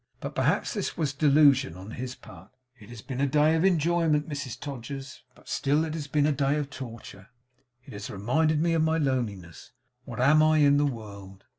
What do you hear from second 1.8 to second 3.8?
his part. 'It has been a day of